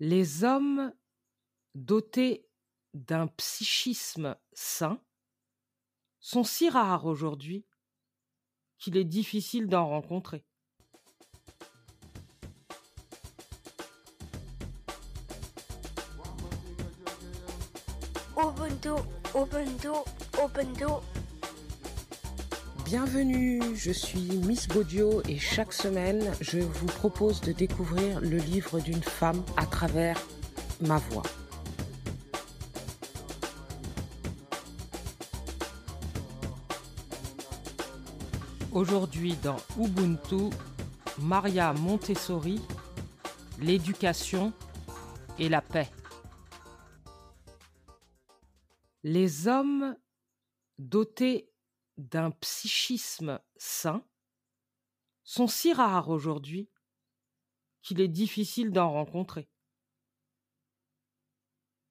Les 0.00 0.44
hommes 0.44 0.92
dotés 1.74 2.48
d'un 2.94 3.26
psychisme 3.26 4.36
sain 4.52 5.00
sont 6.20 6.44
si 6.44 6.68
rares 6.68 7.06
aujourd'hui 7.06 7.64
qu'il 8.78 8.96
est 8.96 9.04
difficile 9.04 9.68
d'en 9.68 9.88
rencontrer. 9.88 10.44
Bienvenue, 22.96 23.60
je 23.74 23.90
suis 23.90 24.36
Miss 24.46 24.68
Baudio 24.68 25.20
et 25.28 25.36
chaque 25.36 25.72
semaine, 25.72 26.32
je 26.40 26.60
vous 26.60 26.86
propose 26.86 27.40
de 27.40 27.50
découvrir 27.50 28.20
le 28.20 28.36
livre 28.36 28.78
d'une 28.78 29.02
femme 29.02 29.44
à 29.56 29.66
travers 29.66 30.16
ma 30.80 30.98
voix. 30.98 31.24
Aujourd'hui 38.70 39.34
dans 39.42 39.56
Ubuntu, 39.76 40.54
Maria 41.18 41.72
Montessori, 41.72 42.60
l'éducation 43.60 44.52
et 45.40 45.48
la 45.48 45.62
paix. 45.62 45.90
Les 49.02 49.48
hommes 49.48 49.96
dotés 50.78 51.50
d'un 51.96 52.30
psychisme 52.30 53.40
sain 53.56 54.04
sont 55.22 55.46
si 55.46 55.72
rares 55.72 56.08
aujourd'hui 56.08 56.68
qu'il 57.82 58.00
est 58.00 58.08
difficile 58.08 58.72
d'en 58.72 58.90
rencontrer. 58.92 59.48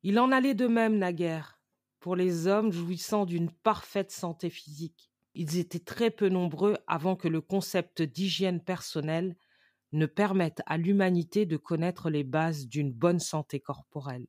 Il 0.01 0.19
en 0.19 0.31
allait 0.31 0.55
de 0.55 0.67
même 0.67 0.97
naguère 0.97 1.61
pour 1.99 2.15
les 2.15 2.47
hommes 2.47 2.71
jouissant 2.71 3.25
d'une 3.25 3.49
parfaite 3.49 4.11
santé 4.11 4.49
physique. 4.49 5.09
Ils 5.35 5.57
étaient 5.57 5.79
très 5.79 6.11
peu 6.11 6.29
nombreux 6.29 6.77
avant 6.87 7.15
que 7.15 7.27
le 7.27 7.41
concept 7.41 8.01
d'hygiène 8.01 8.61
personnelle 8.61 9.37
ne 9.93 10.05
permette 10.05 10.61
à 10.65 10.77
l'humanité 10.77 11.45
de 11.45 11.55
connaître 11.55 12.09
les 12.09 12.23
bases 12.23 12.67
d'une 12.67 12.91
bonne 12.91 13.19
santé 13.19 13.59
corporelle. 13.59 14.27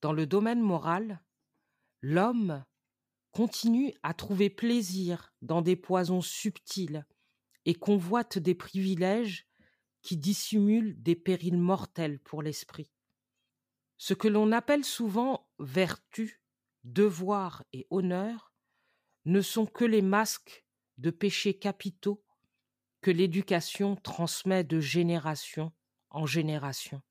Dans 0.00 0.12
le 0.12 0.26
domaine 0.26 0.60
moral, 0.60 1.22
l'homme 2.00 2.64
continue 3.38 3.94
à 4.02 4.14
trouver 4.14 4.50
plaisir 4.50 5.32
dans 5.42 5.62
des 5.62 5.76
poisons 5.76 6.22
subtils 6.22 7.06
et 7.66 7.74
convoite 7.74 8.36
des 8.36 8.56
privilèges 8.56 9.46
qui 10.02 10.16
dissimulent 10.16 11.00
des 11.00 11.14
périls 11.14 11.56
mortels 11.56 12.18
pour 12.18 12.42
l'esprit. 12.42 12.90
Ce 13.96 14.12
que 14.12 14.26
l'on 14.26 14.50
appelle 14.50 14.84
souvent 14.84 15.48
vertu, 15.60 16.42
devoir 16.82 17.62
et 17.72 17.86
honneur 17.90 18.52
ne 19.24 19.40
sont 19.40 19.66
que 19.66 19.84
les 19.84 20.02
masques 20.02 20.66
de 20.96 21.12
péchés 21.12 21.56
capitaux 21.56 22.24
que 23.02 23.12
l'éducation 23.12 23.94
transmet 23.94 24.64
de 24.64 24.80
génération 24.80 25.70
en 26.10 26.26
génération. 26.26 27.02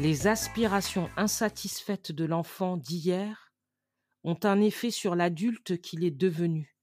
Les 0.00 0.26
aspirations 0.26 1.10
insatisfaites 1.18 2.10
de 2.10 2.24
l'enfant 2.24 2.78
d'hier 2.78 3.52
ont 4.24 4.38
un 4.44 4.58
effet 4.62 4.90
sur 4.90 5.14
l'adulte 5.14 5.78
qu'il 5.82 6.04
est 6.04 6.10
devenu 6.10 6.74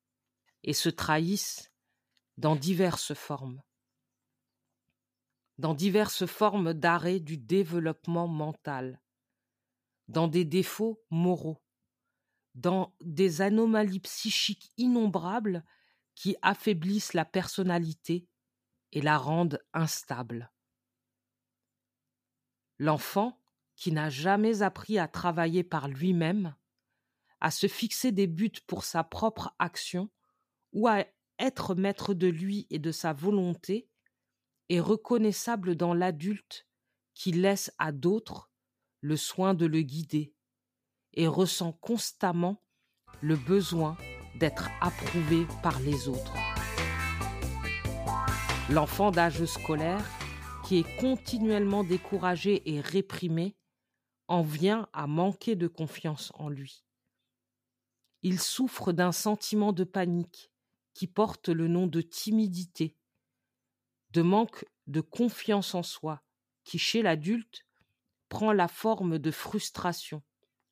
et 0.62 0.74
se 0.74 0.88
trahissent 0.88 1.72
dans 2.38 2.56
diverses 2.56 3.16
formes. 3.16 3.64
Dans 5.58 5.74
diverses 5.74 6.28
formes 6.28 6.76
d'arrêt 6.76 7.20
du 7.20 7.40
développement 7.40 8.28
mental, 8.28 9.02
dans 10.08 10.28
des 10.28 10.46
défauts 10.46 11.04
moraux, 11.10 11.64
dans 12.54 12.96
des 13.02 13.42
anomalies 13.42 14.02
psychiques 14.02 14.72
innombrables 14.78 15.66
qui 16.14 16.36
affaiblissent 16.44 17.14
la 17.14 17.26
personnalité 17.26 18.28
et 18.92 19.02
la 19.02 19.18
rendent 19.18 19.60
instable. 19.74 20.52
L'enfant, 22.80 23.40
qui 23.76 23.92
n'a 23.92 24.10
jamais 24.10 24.62
appris 24.62 24.98
à 24.98 25.08
travailler 25.08 25.64
par 25.64 25.88
lui-même, 25.88 26.56
à 27.40 27.52
se 27.52 27.68
fixer 27.68 28.12
des 28.12 28.28
buts 28.28 28.52
pour 28.66 28.84
sa 28.84 29.04
propre 29.04 29.54
action 29.60 30.10
ou 30.74 30.88
à 30.88 31.06
être 31.40 31.76
maître 31.76 32.14
de 32.14 32.28
lui 32.28 32.66
et 32.70 32.80
de 32.80 32.92
sa 32.92 33.14
volonté, 33.14 33.88
est 34.70 34.80
reconnaissable 34.80 35.76
dans 35.76 35.94
l'adulte 35.94 36.68
qui 37.14 37.32
laisse 37.32 37.72
à 37.78 37.92
d'autres 37.92 38.52
le 39.02 39.16
soin 39.16 39.54
de 39.54 39.66
le 39.66 39.82
guider 39.82 40.34
et 41.14 41.28
ressent 41.28 41.72
constamment 41.74 42.64
le 43.22 43.36
besoin 43.36 43.98
d'être 44.40 44.70
approuvé 44.82 45.48
par 45.64 45.80
les 45.80 46.08
autres. 46.08 46.34
L'enfant 48.70 49.12
d'âge 49.12 49.46
scolaire 49.46 50.04
qui 50.68 50.80
est 50.80 50.98
continuellement 51.00 51.86
découragé 51.86 52.70
et 52.70 52.82
réprimé, 52.82 53.56
en 54.28 54.42
vient 54.42 54.90
à 54.92 55.08
manquer 55.08 55.56
de 55.56 55.68
confiance 55.68 56.34
en 56.36 56.50
lui. 56.50 56.84
Il 58.22 58.38
souffre 58.38 58.92
d'un 58.92 59.14
sentiment 59.14 59.72
de 59.72 59.86
panique 59.86 60.52
qui 60.94 61.08
porte 61.08 61.48
le 61.48 61.70
nom 61.70 61.88
de 61.88 62.02
timidité, 62.02 62.98
de 64.12 64.22
manque 64.22 64.66
de 64.88 65.00
confiance 65.00 65.74
en 65.74 65.84
soi, 65.84 66.22
qui 66.66 66.78
chez 66.78 67.02
l'adulte 67.02 67.66
prend 68.28 68.52
la 68.52 68.68
forme 68.68 69.20
de 69.20 69.32
frustration, 69.32 70.22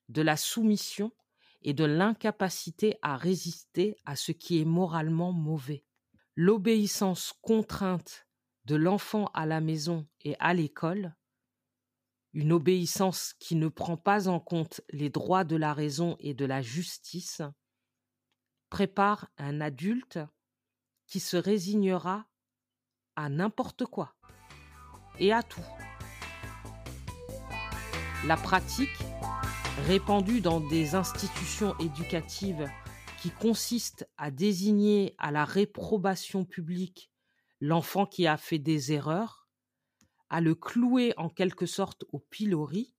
de 0.09 0.21
la 0.21 0.35
soumission 0.35 1.13
et 1.61 1.73
de 1.73 1.85
l'incapacité 1.85 2.97
à 3.01 3.15
résister 3.15 3.95
à 4.03 4.17
ce 4.17 4.33
qui 4.33 4.59
est 4.59 4.65
moralement 4.65 5.31
mauvais. 5.31 5.85
L'obéissance 6.35 7.31
contrainte 7.41 8.24
de 8.65 8.75
l'enfant 8.75 9.29
à 9.33 9.45
la 9.45 9.61
maison 9.61 10.07
et 10.21 10.35
à 10.39 10.53
l'école, 10.53 11.15
une 12.33 12.51
obéissance 12.51 13.33
qui 13.39 13.55
ne 13.55 13.67
prend 13.67 13.95
pas 13.95 14.27
en 14.27 14.39
compte 14.39 14.81
les 14.89 15.09
droits 15.09 15.43
de 15.43 15.55
la 15.55 15.73
raison 15.73 16.17
et 16.19 16.33
de 16.33 16.45
la 16.45 16.61
justice, 16.61 17.41
prépare 18.69 19.29
un 19.37 19.61
adulte 19.61 20.19
qui 21.07 21.19
se 21.19 21.37
résignera 21.37 22.27
à 23.15 23.29
n'importe 23.29 23.85
quoi 23.85 24.15
et 25.19 25.31
à 25.31 25.43
tout. 25.43 25.63
La 28.25 28.35
pratique, 28.35 28.89
répandue 29.85 30.41
dans 30.41 30.59
des 30.59 30.95
institutions 30.95 31.77
éducatives 31.77 32.67
qui 33.21 33.29
consiste 33.29 34.09
à 34.17 34.31
désigner 34.31 35.15
à 35.19 35.31
la 35.31 35.45
réprobation 35.45 36.43
publique 36.43 37.11
l'enfant 37.59 38.05
qui 38.05 38.27
a 38.27 38.37
fait 38.37 38.59
des 38.59 38.91
erreurs, 38.91 39.47
à 40.29 40.41
le 40.41 40.55
clouer 40.55 41.13
en 41.17 41.29
quelque 41.29 41.65
sorte 41.65 42.03
au 42.11 42.19
pilori, 42.19 42.93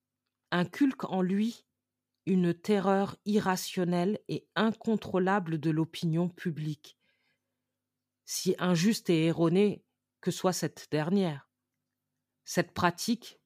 inculque 0.51 1.05
en 1.05 1.23
lui 1.23 1.67
une 2.27 2.55
terreur 2.55 3.17
irrationnelle 3.25 4.19
et 4.29 4.49
incontrôlable 4.57 5.59
de 5.59 5.71
l'opinion 5.71 6.29
publique, 6.29 6.99
si 8.25 8.57
injuste 8.59 9.11
et 9.11 9.27
erronée 9.27 9.85
que 10.21 10.31
soit 10.31 10.53
cette 10.53 10.89
dernière. 10.91 11.49
Cette 12.45 12.73
pratique 12.73 13.39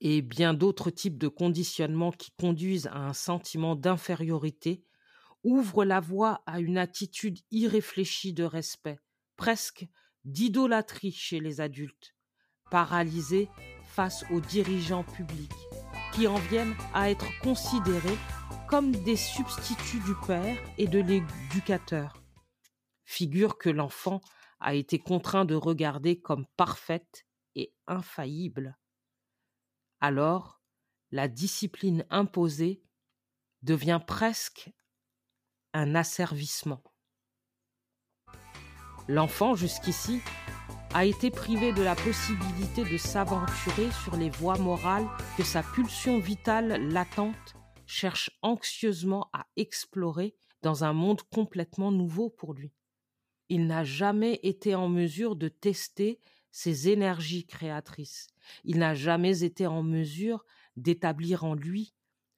et 0.00 0.22
bien 0.22 0.54
d'autres 0.54 0.90
types 0.90 1.18
de 1.18 1.28
conditionnements 1.28 2.12
qui 2.12 2.30
conduisent 2.32 2.86
à 2.88 2.98
un 2.98 3.12
sentiment 3.12 3.74
d'infériorité 3.74 4.84
ouvrent 5.42 5.84
la 5.84 6.00
voie 6.00 6.42
à 6.46 6.60
une 6.60 6.78
attitude 6.78 7.38
irréfléchie 7.50 8.32
de 8.32 8.44
respect, 8.44 8.98
presque 9.36 9.86
d'idolâtrie 10.26 11.12
chez 11.12 11.40
les 11.40 11.60
adultes, 11.60 12.14
paralysés 12.70 13.48
face 13.84 14.24
aux 14.30 14.40
dirigeants 14.40 15.04
publics, 15.04 15.52
qui 16.12 16.26
en 16.26 16.34
viennent 16.34 16.74
à 16.92 17.10
être 17.10 17.26
considérés 17.40 18.18
comme 18.68 18.90
des 18.90 19.16
substituts 19.16 20.00
du 20.00 20.14
père 20.26 20.56
et 20.76 20.88
de 20.88 20.98
l'éducateur, 20.98 22.22
figure 23.04 23.56
que 23.56 23.70
l'enfant 23.70 24.20
a 24.58 24.74
été 24.74 24.98
contraint 24.98 25.44
de 25.44 25.54
regarder 25.54 26.20
comme 26.20 26.46
parfaite 26.56 27.24
et 27.54 27.72
infaillible. 27.86 28.76
Alors, 30.00 30.60
la 31.12 31.28
discipline 31.28 32.04
imposée 32.10 32.82
devient 33.62 34.00
presque 34.04 34.72
un 35.72 35.94
asservissement. 35.94 36.82
L'enfant, 39.08 39.54
jusqu'ici, 39.54 40.20
a 40.92 41.04
été 41.04 41.30
privé 41.30 41.72
de 41.72 41.82
la 41.82 41.94
possibilité 41.94 42.84
de 42.84 42.96
s'aventurer 42.96 43.90
sur 44.02 44.16
les 44.16 44.30
voies 44.30 44.58
morales 44.58 45.06
que 45.36 45.44
sa 45.44 45.62
pulsion 45.62 46.18
vitale 46.18 46.88
latente 46.90 47.54
cherche 47.86 48.30
anxieusement 48.42 49.30
à 49.32 49.46
explorer 49.56 50.34
dans 50.62 50.82
un 50.82 50.92
monde 50.92 51.22
complètement 51.32 51.92
nouveau 51.92 52.30
pour 52.30 52.52
lui. 52.52 52.72
Il 53.48 53.68
n'a 53.68 53.84
jamais 53.84 54.40
été 54.42 54.74
en 54.74 54.88
mesure 54.88 55.36
de 55.36 55.48
tester 55.48 56.18
ses 56.50 56.88
énergies 56.88 57.46
créatrices. 57.46 58.26
Il 58.64 58.78
n'a 58.78 58.94
jamais 58.94 59.44
été 59.44 59.68
en 59.68 59.84
mesure 59.84 60.44
d'établir 60.76 61.44
en 61.44 61.54
lui 61.54 61.94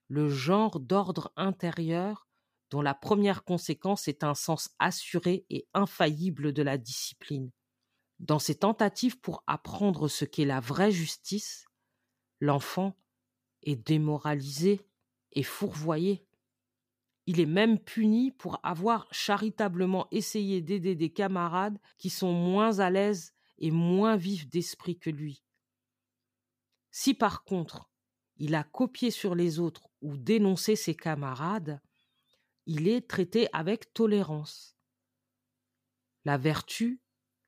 le 0.09 0.29
genre 0.29 0.81
d'ordre 0.81 1.33
intérieur 1.37 2.28
dont 2.71 2.83
la 2.83 2.95
première 2.95 3.45
conséquence 3.45 4.09
est 4.09 4.25
un 4.25 4.35
sens 4.35 4.71
assuré 4.79 5.47
et 5.51 5.67
infaillible 5.75 6.53
de 6.53 6.63
la 6.63 6.79
discipline. 6.79 7.51
Dans 8.19 8.39
ses 8.39 8.57
tentatives 8.57 9.19
pour 9.21 9.43
apprendre 9.47 10.09
ce 10.09 10.25
qu'est 10.25 10.45
la 10.45 10.61
vraie 10.61 10.91
justice, 10.91 11.67
l'enfant 12.41 12.97
est 13.63 13.77
démoralisé 13.77 14.87
et 15.33 15.43
fourvoyé. 15.43 16.27
Il 17.27 17.41
est 17.41 17.47
même 17.47 17.79
puni 17.79 18.33
pour 18.33 18.59
avoir 18.63 19.07
charitablement 19.13 20.09
essayé 20.11 20.63
d'aider 20.63 20.95
des 20.95 21.13
camarades 21.13 21.79
qui 21.99 22.11
sont 22.11 22.33
moins 22.33 22.81
à 22.81 22.91
l'aise 22.91 23.35
et 23.59 23.71
moins 23.71 24.17
vifs 24.17 24.49
d'esprit 24.49 24.99
que 24.99 25.11
lui. 25.11 25.43
Si 26.91 27.15
par 27.15 27.45
contre 27.45 27.89
il 28.37 28.55
a 28.55 28.65
copié 28.65 29.11
sur 29.11 29.35
les 29.35 29.59
autres 29.59 29.89
ou 30.01 30.17
dénoncé 30.17 30.77
ses 30.77 30.95
camarades, 30.95 31.81
il 32.69 32.87
est 32.87 33.09
traité 33.09 33.49
avec 33.55 33.95
tolérance. 33.95 34.77
La 36.27 36.37
vertu 36.37 37.01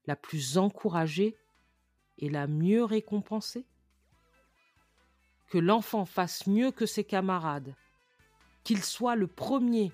la 0.06 0.16
plus 0.16 0.56
encouragée 0.56 1.36
et 2.18 2.30
la 2.30 2.46
mieux 2.46 2.84
récompensée. 2.84 3.66
Que 5.50 5.58
l'enfant 5.58 6.06
fasse 6.06 6.46
mieux 6.46 6.70
que 6.70 6.86
ses 6.86 7.04
camarades, 7.04 7.74
qu'il 8.64 8.82
soit 8.82 9.14
le 9.14 9.26
premier 9.26 9.92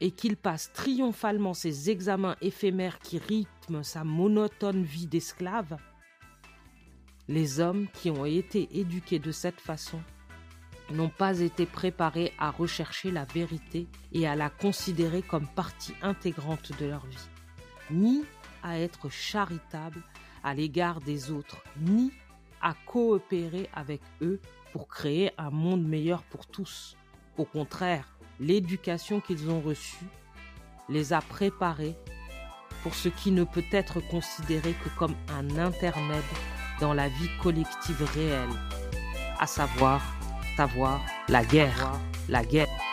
et 0.00 0.10
qu'il 0.10 0.36
passe 0.36 0.72
triomphalement 0.72 1.54
ses 1.54 1.88
examens 1.88 2.36
éphémères 2.40 2.98
qui 2.98 3.18
rythment 3.18 3.84
sa 3.84 4.02
monotone 4.02 4.82
vie 4.82 5.06
d'esclave, 5.06 5.76
les 7.28 7.60
hommes 7.60 7.86
qui 7.92 8.10
ont 8.10 8.24
été 8.24 8.68
éduqués 8.76 9.20
de 9.20 9.30
cette 9.30 9.60
façon 9.60 10.02
n'ont 10.90 11.08
pas 11.08 11.40
été 11.40 11.66
préparés 11.66 12.32
à 12.38 12.50
rechercher 12.50 13.10
la 13.10 13.24
vérité 13.24 13.86
et 14.12 14.26
à 14.26 14.36
la 14.36 14.50
considérer 14.50 15.22
comme 15.22 15.46
partie 15.46 15.94
intégrante 16.02 16.72
de 16.78 16.86
leur 16.86 17.04
vie, 17.06 17.28
ni 17.90 18.24
à 18.62 18.78
être 18.78 19.10
charitables 19.10 20.02
à 20.42 20.54
l'égard 20.54 21.00
des 21.00 21.30
autres, 21.30 21.62
ni 21.80 22.12
à 22.62 22.74
coopérer 22.86 23.68
avec 23.74 24.00
eux 24.22 24.40
pour 24.72 24.88
créer 24.88 25.32
un 25.38 25.50
monde 25.50 25.86
meilleur 25.86 26.22
pour 26.22 26.46
tous. 26.46 26.96
Au 27.36 27.44
contraire, 27.44 28.16
l'éducation 28.40 29.20
qu'ils 29.20 29.50
ont 29.50 29.60
reçue 29.60 30.06
les 30.88 31.12
a 31.12 31.20
préparés 31.20 31.96
pour 32.82 32.94
ce 32.94 33.08
qui 33.08 33.32
ne 33.32 33.44
peut 33.44 33.64
être 33.72 34.00
considéré 34.00 34.72
que 34.72 34.88
comme 34.96 35.14
un 35.28 35.58
intermède 35.58 36.22
dans 36.80 36.94
la 36.94 37.08
vie 37.08 37.30
collective 37.42 38.02
réelle, 38.14 38.50
à 39.40 39.46
savoir 39.46 40.15
savoir 40.56 41.04
la 41.28 41.44
guerre, 41.44 41.92
la 42.28 42.42
guerre. 42.44 42.85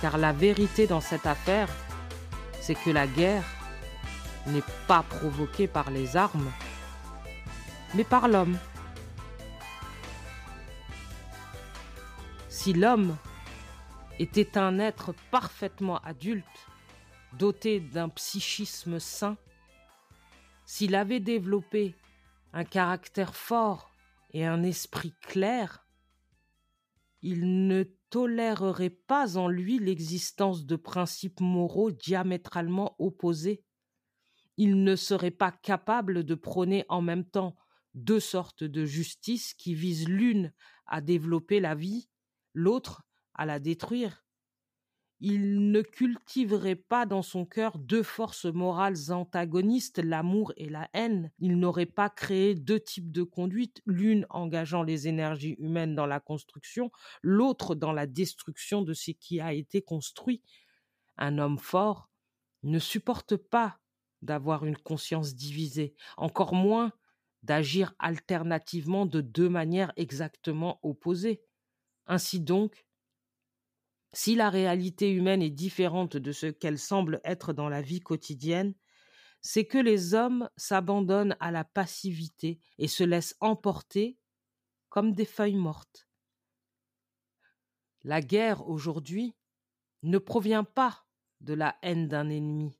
Car 0.00 0.16
la 0.16 0.32
vérité 0.32 0.86
dans 0.86 1.00
cette 1.00 1.26
affaire, 1.26 1.68
c'est 2.60 2.74
que 2.74 2.90
la 2.90 3.06
guerre 3.06 3.44
n'est 4.46 4.62
pas 4.86 5.02
provoquée 5.02 5.66
par 5.66 5.90
les 5.90 6.16
armes, 6.16 6.50
mais 7.94 8.04
par 8.04 8.28
l'homme. 8.28 8.58
Si 12.48 12.72
l'homme 12.72 13.16
était 14.18 14.58
un 14.58 14.78
être 14.78 15.14
parfaitement 15.30 15.98
adulte, 15.98 16.44
doté 17.32 17.80
d'un 17.80 18.08
psychisme 18.08 18.98
sain, 18.98 19.36
s'il 20.64 20.94
avait 20.94 21.20
développé 21.20 21.94
un 22.52 22.64
caractère 22.64 23.34
fort 23.34 23.90
et 24.32 24.46
un 24.46 24.62
esprit 24.62 25.14
clair, 25.20 25.84
il 27.22 27.66
ne 27.66 27.84
tolérerait 28.10 28.90
pas 28.90 29.36
en 29.36 29.48
lui 29.48 29.78
l'existence 29.78 30.64
de 30.66 30.76
principes 30.76 31.40
moraux 31.40 31.90
diamétralement 31.90 32.96
opposés. 32.98 33.62
Il 34.56 34.82
ne 34.82 34.96
serait 34.96 35.30
pas 35.30 35.52
capable 35.52 36.24
de 36.24 36.34
prôner 36.34 36.84
en 36.88 37.02
même 37.02 37.24
temps 37.24 37.56
deux 37.94 38.20
sortes 38.20 38.64
de 38.64 38.84
justice 38.84 39.54
qui 39.54 39.74
visent 39.74 40.08
l'une 40.08 40.52
à 40.86 41.00
développer 41.00 41.60
la 41.60 41.74
vie, 41.74 42.08
l'autre 42.54 43.02
à 43.34 43.46
la 43.46 43.58
détruire 43.58 44.24
il 45.20 45.70
ne 45.70 45.82
cultiverait 45.82 46.76
pas 46.76 47.04
dans 47.04 47.20
son 47.22 47.44
cœur 47.44 47.78
deux 47.78 48.02
forces 48.02 48.46
morales 48.46 49.10
antagonistes, 49.10 49.98
l'amour 49.98 50.52
et 50.56 50.70
la 50.70 50.88
haine. 50.94 51.30
Il 51.38 51.58
n'aurait 51.58 51.84
pas 51.84 52.08
créé 52.08 52.54
deux 52.54 52.80
types 52.80 53.12
de 53.12 53.22
conduite, 53.22 53.82
l'une 53.84 54.26
engageant 54.30 54.82
les 54.82 55.08
énergies 55.08 55.56
humaines 55.58 55.94
dans 55.94 56.06
la 56.06 56.20
construction, 56.20 56.90
l'autre 57.22 57.74
dans 57.74 57.92
la 57.92 58.06
destruction 58.06 58.80
de 58.80 58.94
ce 58.94 59.10
qui 59.10 59.40
a 59.40 59.52
été 59.52 59.82
construit. 59.82 60.42
Un 61.18 61.36
homme 61.36 61.58
fort 61.58 62.08
ne 62.62 62.78
supporte 62.78 63.36
pas 63.36 63.78
d'avoir 64.22 64.64
une 64.64 64.76
conscience 64.76 65.34
divisée, 65.34 65.94
encore 66.16 66.54
moins 66.54 66.92
d'agir 67.42 67.94
alternativement 67.98 69.06
de 69.06 69.20
deux 69.20 69.48
manières 69.48 69.92
exactement 69.96 70.78
opposées. 70.82 71.42
Ainsi 72.06 72.40
donc, 72.40 72.86
si 74.12 74.34
la 74.34 74.50
réalité 74.50 75.10
humaine 75.10 75.42
est 75.42 75.50
différente 75.50 76.16
de 76.16 76.32
ce 76.32 76.46
qu'elle 76.46 76.78
semble 76.78 77.20
être 77.24 77.52
dans 77.52 77.68
la 77.68 77.82
vie 77.82 78.00
quotidienne, 78.00 78.74
c'est 79.40 79.64
que 79.64 79.78
les 79.78 80.14
hommes 80.14 80.48
s'abandonnent 80.56 81.36
à 81.40 81.50
la 81.50 81.64
passivité 81.64 82.58
et 82.78 82.88
se 82.88 83.04
laissent 83.04 83.36
emporter 83.40 84.18
comme 84.88 85.12
des 85.12 85.24
feuilles 85.24 85.56
mortes. 85.56 86.08
La 88.02 88.20
guerre 88.20 88.68
aujourd'hui 88.68 89.34
ne 90.02 90.18
provient 90.18 90.64
pas 90.64 91.06
de 91.40 91.54
la 91.54 91.76
haine 91.82 92.08
d'un 92.08 92.28
ennemi. 92.28 92.78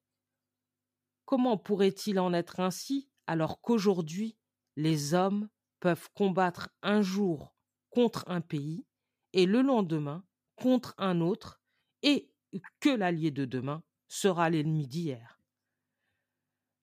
Comment 1.24 1.56
pourrait-il 1.56 2.18
en 2.18 2.32
être 2.32 2.60
ainsi 2.60 3.08
alors 3.26 3.60
qu'aujourd'hui 3.60 4.36
les 4.76 5.14
hommes 5.14 5.48
peuvent 5.78 6.08
combattre 6.14 6.70
un 6.82 7.02
jour 7.02 7.54
contre 7.90 8.24
un 8.26 8.40
pays 8.40 8.86
et 9.32 9.46
le 9.46 9.62
lendemain 9.62 10.24
contre 10.60 10.94
un 10.98 11.20
autre 11.20 11.60
et 12.02 12.30
que 12.80 12.90
l'allié 12.90 13.30
de 13.30 13.44
demain 13.44 13.82
sera 14.08 14.50
l'ennemi 14.50 14.86
d'hier. 14.86 15.40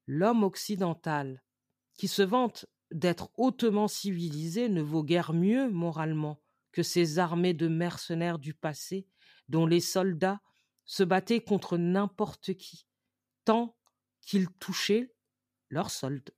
L'homme 0.07 0.43
occidental, 0.43 1.43
qui 1.96 2.07
se 2.07 2.22
vante 2.22 2.65
d'être 2.91 3.29
hautement 3.38 3.88
civilisé, 3.88 4.69
ne 4.69 4.81
vaut 4.81 5.03
guère 5.03 5.34
mieux 5.34 5.69
moralement 5.69 6.41
que 6.72 6.84
ces 6.84 7.19
armées 7.19 7.53
de 7.53 7.67
mercenaires 7.67 8.39
du 8.39 8.53
passé, 8.53 9.07
dont 9.50 9.65
les 9.65 9.81
soldats 9.81 10.41
se 10.86 11.03
battaient 11.03 11.43
contre 11.43 11.77
n'importe 11.77 12.53
qui, 12.55 12.88
tant 13.46 13.77
qu'ils 14.22 14.50
touchaient 14.50 15.13
leur 15.69 15.91
solde. 15.91 16.31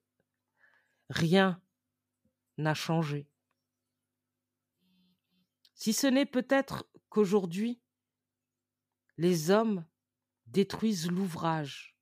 Rien 1.10 1.62
n'a 2.58 2.74
changé. 2.74 3.28
Si 5.76 5.94
ce 5.94 6.08
n'est 6.08 6.26
peut-être 6.26 6.90
qu'aujourd'hui, 7.10 7.82
les 9.18 9.52
hommes 9.52 9.86
détruisent 10.48 11.10
l'ouvrage. 11.10 11.98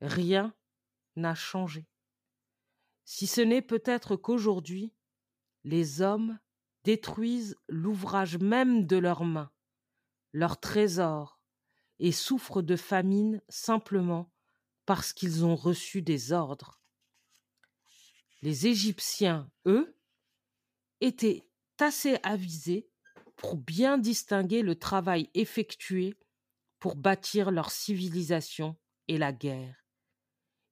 Rien 0.00 0.54
n'a 1.16 1.34
changé. 1.34 1.86
Si 3.04 3.26
ce 3.26 3.40
n'est 3.40 3.62
peut-être 3.62 4.16
qu'aujourd'hui, 4.16 4.94
les 5.64 6.02
hommes 6.02 6.38
détruisent 6.84 7.56
l'ouvrage 7.68 8.38
même 8.38 8.86
de 8.86 8.96
leurs 8.96 9.24
mains, 9.24 9.52
leur 10.32 10.58
trésor, 10.58 11.40
et 11.98 12.12
souffrent 12.12 12.62
de 12.62 12.76
famine 12.76 13.40
simplement 13.48 14.32
parce 14.86 15.12
qu'ils 15.12 15.44
ont 15.44 15.54
reçu 15.54 16.02
des 16.02 16.32
ordres. 16.32 16.80
Les 18.42 18.66
Égyptiens, 18.66 19.48
eux, 19.66 19.96
étaient 21.00 21.46
assez 21.78 22.18
avisés 22.22 22.91
pour 23.42 23.56
bien 23.56 23.98
distinguer 23.98 24.62
le 24.62 24.76
travail 24.76 25.28
effectué 25.34 26.14
pour 26.78 26.94
bâtir 26.94 27.50
leur 27.50 27.72
civilisation 27.72 28.76
et 29.08 29.18
la 29.18 29.32
guerre. 29.32 29.84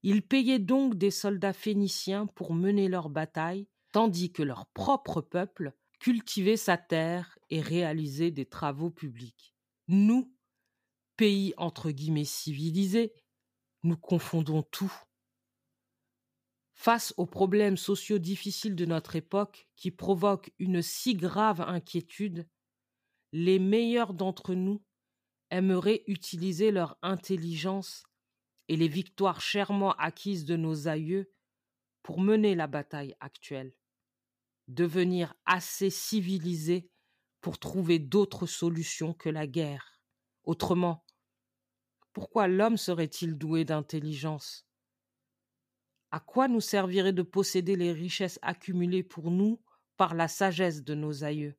Ils 0.04 0.22
payaient 0.22 0.60
donc 0.60 0.94
des 0.94 1.10
soldats 1.10 1.52
phéniciens 1.52 2.26
pour 2.26 2.54
mener 2.54 2.88
leur 2.88 3.10
bataille, 3.10 3.68
tandis 3.92 4.32
que 4.32 4.44
leur 4.44 4.66
propre 4.66 5.20
peuple 5.20 5.72
cultivait 5.98 6.56
sa 6.56 6.78
terre 6.78 7.38
et 7.50 7.60
réalisait 7.60 8.30
des 8.30 8.46
travaux 8.46 8.90
publics. 8.90 9.52
Nous, 9.88 10.32
pays 11.16 11.52
entre 11.56 11.90
guillemets 11.90 12.24
civilisés, 12.24 13.12
nous 13.82 13.96
confondons 13.96 14.62
tout. 14.62 14.94
Face 16.72 17.12
aux 17.16 17.26
problèmes 17.26 17.76
sociaux 17.76 18.18
difficiles 18.18 18.76
de 18.76 18.86
notre 18.86 19.16
époque 19.16 19.68
qui 19.74 19.90
provoquent 19.90 20.52
une 20.60 20.82
si 20.82 21.14
grave 21.14 21.60
inquiétude, 21.60 22.48
les 23.32 23.58
meilleurs 23.58 24.14
d'entre 24.14 24.54
nous 24.54 24.82
aimeraient 25.50 26.02
utiliser 26.06 26.70
leur 26.70 26.98
intelligence 27.02 28.04
et 28.68 28.76
les 28.76 28.88
victoires 28.88 29.40
chèrement 29.40 29.92
acquises 29.94 30.44
de 30.44 30.56
nos 30.56 30.88
aïeux 30.88 31.32
pour 32.02 32.20
mener 32.20 32.54
la 32.54 32.66
bataille 32.66 33.14
actuelle, 33.20 33.74
devenir 34.68 35.34
assez 35.44 35.90
civilisés 35.90 36.90
pour 37.40 37.58
trouver 37.58 37.98
d'autres 37.98 38.46
solutions 38.46 39.12
que 39.14 39.28
la 39.28 39.46
guerre. 39.46 40.00
Autrement, 40.44 41.04
pourquoi 42.12 42.48
l'homme 42.48 42.76
serait-il 42.76 43.38
doué 43.38 43.64
d'intelligence? 43.64 44.66
À 46.10 46.20
quoi 46.20 46.48
nous 46.48 46.60
servirait 46.60 47.12
de 47.12 47.22
posséder 47.22 47.76
les 47.76 47.92
richesses 47.92 48.38
accumulées 48.42 49.04
pour 49.04 49.30
nous 49.30 49.62
par 49.96 50.14
la 50.14 50.26
sagesse 50.26 50.82
de 50.82 50.94
nos 50.94 51.22
aïeux? 51.24 51.56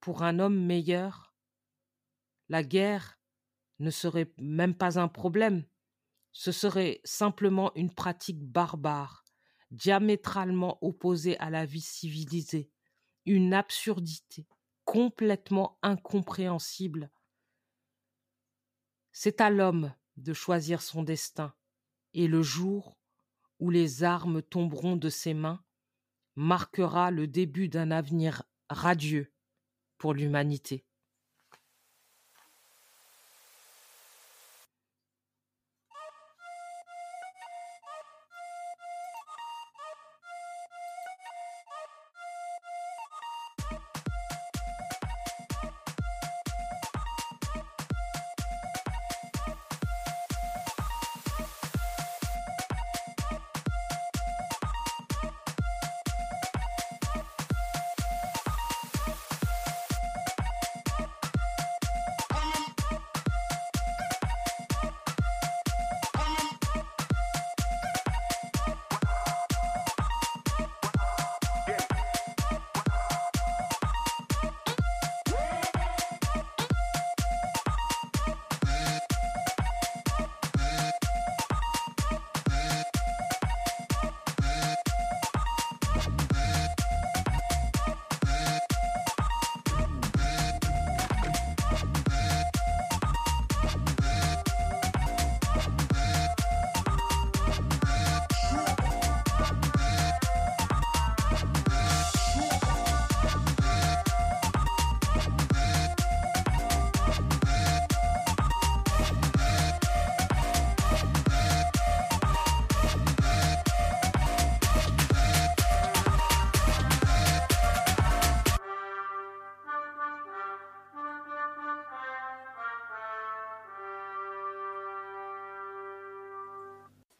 Pour 0.00 0.22
un 0.22 0.38
homme 0.38 0.64
meilleur, 0.64 1.34
la 2.48 2.62
guerre 2.62 3.18
ne 3.78 3.90
serait 3.90 4.32
même 4.38 4.74
pas 4.74 4.98
un 4.98 5.08
problème, 5.08 5.64
ce 6.32 6.52
serait 6.52 7.00
simplement 7.04 7.72
une 7.74 7.92
pratique 7.92 8.40
barbare, 8.40 9.24
diamétralement 9.70 10.78
opposée 10.82 11.38
à 11.38 11.50
la 11.50 11.64
vie 11.64 11.80
civilisée, 11.80 12.70
une 13.26 13.52
absurdité 13.52 14.46
complètement 14.84 15.78
incompréhensible. 15.82 17.10
C'est 19.12 19.40
à 19.40 19.50
l'homme 19.50 19.92
de 20.16 20.32
choisir 20.32 20.80
son 20.80 21.02
destin, 21.02 21.52
et 22.14 22.26
le 22.26 22.42
jour 22.42 22.96
où 23.58 23.70
les 23.70 24.04
armes 24.04 24.42
tomberont 24.42 24.96
de 24.96 25.08
ses 25.08 25.34
mains 25.34 25.62
marquera 26.36 27.10
le 27.10 27.26
début 27.26 27.68
d'un 27.68 27.90
avenir 27.90 28.44
radieux 28.70 29.32
pour 29.98 30.14
l'humanité. 30.14 30.84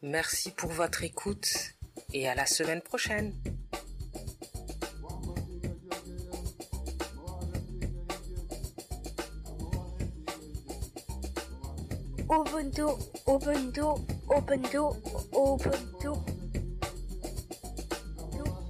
Merci 0.01 0.51
pour 0.51 0.71
votre 0.71 1.03
écoute 1.03 1.75
et 2.13 2.29
à 2.29 2.33
la 2.33 2.45
semaine 2.45 2.81
prochaine. 2.81 3.33
Ubuntu, 12.29 12.83
Ubuntu, 13.27 13.81
Ubuntu, 14.29 14.77
Ubuntu. 15.33 16.13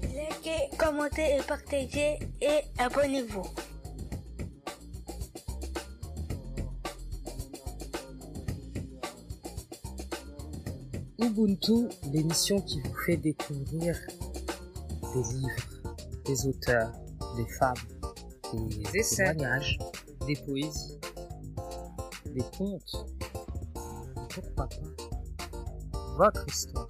Likez, 0.02 0.70
commentez 0.80 1.38
et 1.38 1.42
partagez 1.44 2.20
et 2.42 2.62
abonnez-vous. 2.80 3.46
Ubuntu, 11.22 11.90
l'émission 12.14 12.62
qui 12.62 12.80
vous 12.82 12.96
fait 13.06 13.18
découvrir 13.18 13.98
des 15.14 15.24
livres, 15.34 15.92
des 16.26 16.48
auteurs, 16.48 16.94
des 17.36 17.48
femmes, 17.48 17.74
des 18.54 19.02
témoignages, 19.04 19.78
des 20.26 20.36
poésies, 20.36 20.98
des 22.26 22.44
contes, 22.58 23.06
pourquoi 24.30 24.56
pas? 24.56 24.70
Votre 26.18 26.46
histoire. 26.48 26.88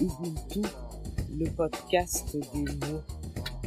Ubuntu, 0.00 0.62
le 1.36 1.50
podcast 1.50 2.36
des 2.52 2.62
mots 2.62 3.02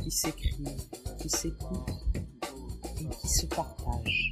qui 0.02 0.10
s'écrivent, 0.10 0.88
qui 1.20 1.30
s'écoutent 1.30 1.92
et 3.02 3.06
qui 3.06 3.28
se 3.28 3.46
partagent. 3.48 4.32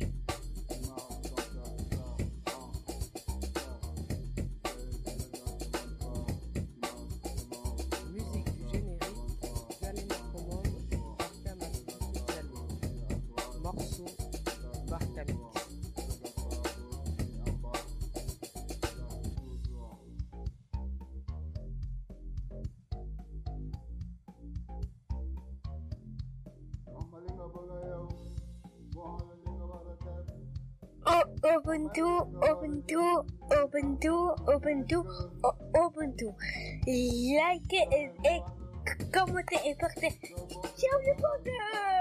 Ubuntu, 31.43 32.07
Ubuntu, 32.51 33.01
Ubuntu, 33.51 34.15
Ubuntu, 34.53 34.99
Ubuntu. 35.73 36.27
Likez 36.85 37.87
et, 37.91 38.11
et 38.25 38.41
commentez 39.13 39.59
et 39.65 39.75
partagez. 39.75 40.35
Ciao 40.75 40.99
les 41.05 41.15
potes 41.15 41.47
Et 41.47 41.98